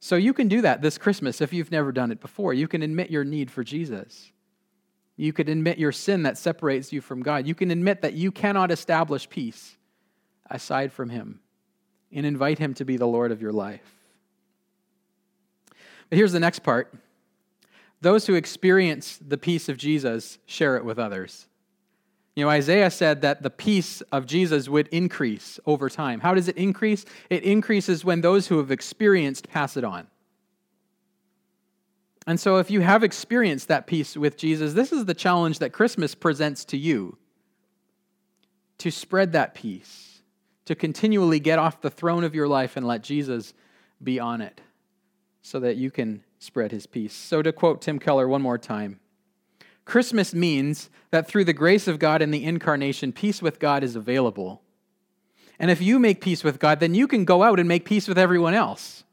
So 0.00 0.16
you 0.16 0.34
can 0.34 0.48
do 0.48 0.60
that 0.60 0.82
this 0.82 0.98
Christmas 0.98 1.40
if 1.40 1.52
you've 1.52 1.70
never 1.70 1.90
done 1.90 2.12
it 2.12 2.20
before. 2.20 2.52
You 2.52 2.68
can 2.68 2.82
admit 2.82 3.10
your 3.10 3.24
need 3.24 3.50
for 3.50 3.64
Jesus. 3.64 4.32
You 5.16 5.32
can 5.32 5.48
admit 5.48 5.78
your 5.78 5.92
sin 5.92 6.24
that 6.24 6.36
separates 6.36 6.92
you 6.92 7.00
from 7.00 7.22
God. 7.22 7.46
You 7.46 7.54
can 7.54 7.70
admit 7.70 8.02
that 8.02 8.12
you 8.12 8.30
cannot 8.30 8.70
establish 8.70 9.28
peace 9.30 9.78
aside 10.50 10.92
from 10.92 11.08
him 11.08 11.40
and 12.12 12.26
invite 12.26 12.58
him 12.58 12.74
to 12.74 12.84
be 12.84 12.98
the 12.98 13.06
Lord 13.06 13.32
of 13.32 13.40
your 13.40 13.52
life. 13.52 13.94
But 16.10 16.18
here's 16.18 16.32
the 16.32 16.40
next 16.40 16.58
part 16.58 16.94
those 18.00 18.26
who 18.26 18.34
experience 18.34 19.18
the 19.26 19.38
peace 19.38 19.70
of 19.70 19.78
Jesus 19.78 20.38
share 20.44 20.76
it 20.76 20.84
with 20.84 20.98
others. 20.98 21.46
You 22.36 22.44
know, 22.44 22.50
Isaiah 22.50 22.90
said 22.90 23.22
that 23.22 23.42
the 23.42 23.50
peace 23.50 24.00
of 24.10 24.26
Jesus 24.26 24.68
would 24.68 24.88
increase 24.88 25.60
over 25.66 25.88
time. 25.88 26.20
How 26.20 26.34
does 26.34 26.48
it 26.48 26.56
increase? 26.56 27.04
It 27.30 27.44
increases 27.44 28.04
when 28.04 28.22
those 28.22 28.48
who 28.48 28.58
have 28.58 28.72
experienced 28.72 29.48
pass 29.48 29.76
it 29.76 29.84
on. 29.84 30.08
And 32.26 32.40
so, 32.40 32.56
if 32.56 32.70
you 32.70 32.80
have 32.80 33.04
experienced 33.04 33.68
that 33.68 33.86
peace 33.86 34.16
with 34.16 34.36
Jesus, 34.36 34.72
this 34.72 34.92
is 34.92 35.04
the 35.04 35.14
challenge 35.14 35.58
that 35.60 35.72
Christmas 35.72 36.14
presents 36.14 36.64
to 36.66 36.76
you 36.76 37.18
to 38.78 38.90
spread 38.90 39.32
that 39.32 39.54
peace, 39.54 40.22
to 40.64 40.74
continually 40.74 41.38
get 41.38 41.58
off 41.58 41.80
the 41.80 41.90
throne 41.90 42.24
of 42.24 42.34
your 42.34 42.48
life 42.48 42.76
and 42.76 42.86
let 42.86 43.02
Jesus 43.02 43.54
be 44.02 44.18
on 44.18 44.40
it 44.40 44.60
so 45.42 45.60
that 45.60 45.76
you 45.76 45.90
can 45.90 46.24
spread 46.38 46.72
his 46.72 46.86
peace. 46.86 47.12
So, 47.12 47.42
to 47.42 47.52
quote 47.52 47.82
Tim 47.82 47.98
Keller 47.98 48.26
one 48.26 48.42
more 48.42 48.58
time, 48.58 48.98
Christmas 49.84 50.34
means 50.34 50.88
that 51.10 51.28
through 51.28 51.44
the 51.44 51.52
grace 51.52 51.86
of 51.86 51.98
God 51.98 52.22
and 52.22 52.32
the 52.32 52.44
incarnation, 52.44 53.12
peace 53.12 53.42
with 53.42 53.58
God 53.58 53.84
is 53.84 53.96
available. 53.96 54.62
And 55.58 55.70
if 55.70 55.80
you 55.80 55.98
make 55.98 56.20
peace 56.20 56.42
with 56.42 56.58
God, 56.58 56.80
then 56.80 56.94
you 56.94 57.06
can 57.06 57.24
go 57.24 57.42
out 57.42 57.60
and 57.60 57.68
make 57.68 57.84
peace 57.84 58.08
with 58.08 58.18
everyone 58.18 58.54
else. 58.54 59.04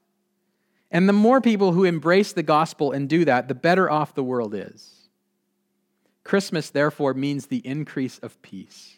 And 0.90 1.08
the 1.08 1.14
more 1.14 1.40
people 1.40 1.72
who 1.72 1.84
embrace 1.84 2.34
the 2.34 2.44
gospel 2.44 2.92
and 2.92 3.08
do 3.08 3.26
that, 3.26 3.48
the 3.48 3.56
better 3.56 3.90
off 3.90 4.16
the 4.16 4.24
world 4.24 4.54
is. 4.54 5.10
Christmas, 6.24 6.70
therefore, 6.70 7.14
means 7.14 7.48
the 7.48 7.66
increase 7.66 8.18
of 8.20 8.42
peace, 8.42 8.96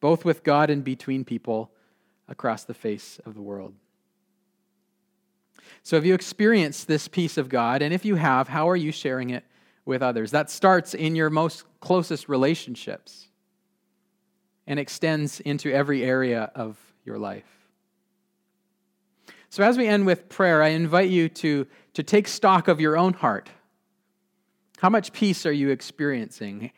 both 0.00 0.24
with 0.24 0.44
God 0.44 0.70
and 0.70 0.84
between 0.84 1.24
people 1.24 1.70
across 2.28 2.64
the 2.64 2.74
face 2.74 3.18
of 3.24 3.34
the 3.34 3.42
world. 3.42 3.74
So, 5.82 5.96
have 5.96 6.06
you 6.06 6.14
experienced 6.14 6.86
this 6.86 7.08
peace 7.08 7.36
of 7.36 7.48
God? 7.48 7.82
And 7.82 7.92
if 7.94 8.04
you 8.04 8.16
have, 8.16 8.48
how 8.48 8.68
are 8.68 8.76
you 8.76 8.92
sharing 8.92 9.30
it 9.30 9.44
with 9.86 10.02
others. 10.02 10.32
That 10.32 10.50
starts 10.50 10.92
in 10.92 11.16
your 11.16 11.30
most 11.30 11.64
closest 11.80 12.28
relationships 12.28 13.28
and 14.66 14.78
extends 14.78 15.40
into 15.40 15.72
every 15.72 16.04
area 16.04 16.50
of 16.54 16.76
your 17.04 17.18
life. 17.18 17.44
So, 19.48 19.62
as 19.62 19.78
we 19.78 19.86
end 19.86 20.04
with 20.04 20.28
prayer, 20.28 20.62
I 20.62 20.68
invite 20.68 21.08
you 21.08 21.30
to, 21.30 21.66
to 21.94 22.02
take 22.02 22.28
stock 22.28 22.68
of 22.68 22.80
your 22.80 22.98
own 22.98 23.14
heart. 23.14 23.48
How 24.78 24.90
much 24.90 25.12
peace 25.12 25.46
are 25.46 25.52
you 25.52 25.70
experiencing? 25.70 26.72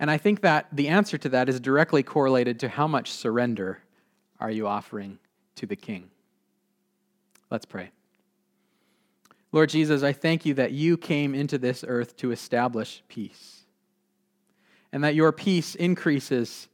And 0.00 0.10
I 0.10 0.18
think 0.18 0.40
that 0.40 0.66
the 0.72 0.88
answer 0.88 1.16
to 1.18 1.28
that 1.28 1.48
is 1.48 1.60
directly 1.60 2.02
correlated 2.02 2.58
to 2.60 2.68
how 2.68 2.88
much 2.88 3.12
surrender 3.12 3.78
are 4.40 4.50
you 4.50 4.66
offering 4.66 5.18
to 5.56 5.66
the 5.66 5.76
King. 5.76 6.10
Let's 7.50 7.64
pray. 7.64 7.90
Lord 9.56 9.70
Jesus, 9.70 10.02
I 10.02 10.12
thank 10.12 10.44
you 10.44 10.52
that 10.52 10.72
you 10.72 10.98
came 10.98 11.34
into 11.34 11.56
this 11.56 11.82
earth 11.88 12.14
to 12.18 12.30
establish 12.30 13.02
peace. 13.08 13.64
and 14.92 15.02
that 15.02 15.14
your 15.14 15.32
peace 15.32 15.74
increases 15.74 16.68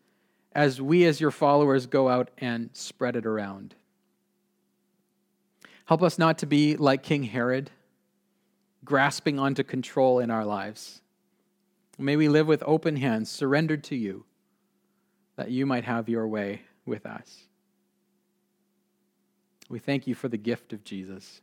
as 0.50 0.82
we, 0.82 1.04
as 1.04 1.20
your 1.20 1.30
followers, 1.30 1.86
go 1.86 2.08
out 2.08 2.32
and 2.38 2.70
spread 2.72 3.14
it 3.14 3.24
around. 3.24 3.76
Help 5.84 6.02
us 6.02 6.18
not 6.18 6.38
to 6.38 6.46
be 6.46 6.76
like 6.76 7.04
King 7.04 7.22
Herod, 7.22 7.70
grasping 8.84 9.38
onto 9.38 9.62
control 9.62 10.18
in 10.18 10.28
our 10.28 10.44
lives. 10.44 11.02
May 11.98 12.16
we 12.16 12.28
live 12.28 12.48
with 12.48 12.64
open 12.66 12.96
hands, 12.96 13.30
surrendered 13.30 13.84
to 13.84 13.96
you, 13.96 14.24
that 15.36 15.52
you 15.52 15.66
might 15.66 15.84
have 15.84 16.08
your 16.08 16.26
way 16.26 16.62
with 16.84 17.06
us. 17.06 17.44
We 19.68 19.78
thank 19.78 20.08
you 20.08 20.16
for 20.16 20.28
the 20.28 20.36
gift 20.36 20.72
of 20.72 20.82
Jesus. 20.82 21.42